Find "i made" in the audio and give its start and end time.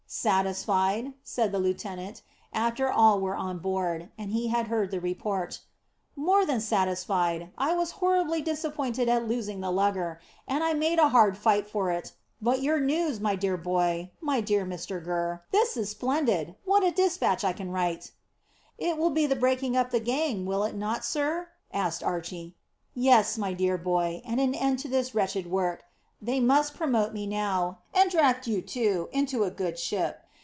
10.65-10.99